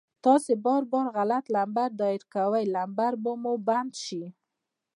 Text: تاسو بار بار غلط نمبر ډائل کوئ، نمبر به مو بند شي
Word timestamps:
تاسو 0.25 0.51
بار 0.65 0.83
بار 0.91 1.07
غلط 1.17 1.45
نمبر 1.55 1.87
ډائل 1.99 2.23
کوئ، 2.33 2.63
نمبر 2.75 3.11
به 3.23 3.31
مو 3.41 3.53
بند 3.67 3.91
شي 4.03 4.23